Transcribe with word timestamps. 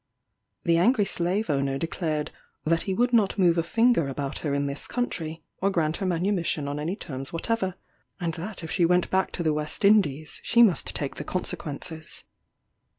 The 0.63 0.77
angry 0.77 1.05
slave 1.05 1.47
owner 1.47 1.77
declared 1.77 2.31
"that 2.65 2.81
he 2.89 2.93
would 2.95 3.13
not 3.13 3.37
move 3.37 3.59
a 3.59 3.61
finger 3.61 4.07
about 4.07 4.39
her 4.39 4.51
in 4.55 4.65
this 4.65 4.87
country, 4.87 5.43
or 5.61 5.69
grant 5.69 5.97
her 5.97 6.07
manumission 6.07 6.67
on 6.67 6.79
any 6.79 6.95
terms 6.95 7.31
whatever; 7.31 7.75
and 8.19 8.33
that 8.33 8.63
if 8.63 8.71
she 8.71 8.83
went 8.83 9.11
back 9.11 9.31
to 9.33 9.43
the 9.43 9.53
West 9.53 9.85
Indies, 9.85 10.39
she 10.43 10.63
must 10.63 10.95
take 10.95 11.17
the 11.17 11.23
consequences." 11.23 12.23